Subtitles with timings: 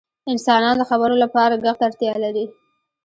[0.31, 2.45] •انسانان د خبرو لپاره ږغ ته اړتیا لري.